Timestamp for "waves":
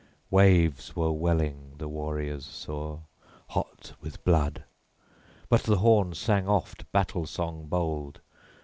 0.31-0.95